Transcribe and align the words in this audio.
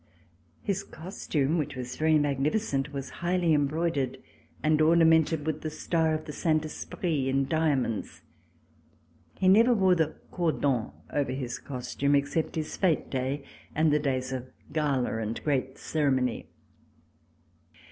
His 0.63 0.81
costume, 0.83 1.59
which 1.59 1.75
was 1.75 1.95
very 1.95 2.17
magnificent, 2.17 2.91
was 2.91 3.11
highly 3.21 3.53
embroidered, 3.53 4.17
and 4.63 4.81
ornamented 4.81 5.45
with 5.45 5.61
the 5.61 5.69
star 5.69 6.15
of 6.15 6.25
the 6.25 6.31
Saint 6.31 6.65
Esprit 6.65 7.27
in 7.29 7.47
diamonds. 7.47 8.23
He 9.37 9.47
never 9.47 9.75
wore 9.75 9.93
the 9.93 10.15
cordon 10.31 10.89
over 11.11 11.31
his 11.33 11.59
costume, 11.59 12.15
except 12.15 12.55
his 12.55 12.75
fete 12.75 13.11
day 13.11 13.43
and 13.75 13.93
the 13.93 13.99
days 13.99 14.31
of 14.31 14.49
gala 14.73 15.19
and 15.19 15.39
great 15.43 15.77
ceremony. 15.77 16.47